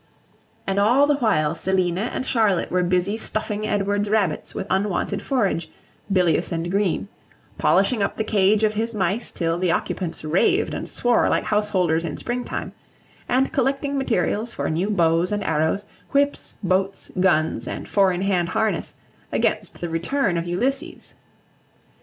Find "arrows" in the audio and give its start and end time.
15.43-15.85